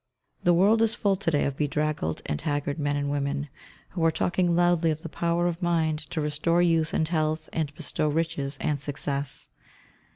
[0.43, 3.49] The world is full to day of bedraggled and haggard men and women,
[3.89, 7.71] who are talking loudly of the power of mind to restore youth and health, and
[7.75, 9.49] bestow riches and success.